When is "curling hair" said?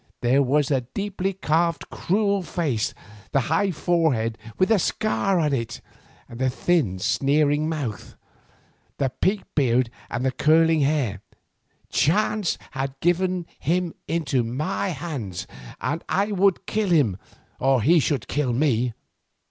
10.37-11.21